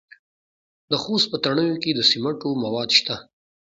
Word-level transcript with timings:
د 0.89 0.93
خوست 1.03 1.27
په 1.31 1.37
تڼیو 1.43 1.81
کې 1.83 1.91
د 1.95 1.99
سمنټو 2.09 2.49
مواد 2.63 2.89
شته. 2.97 3.15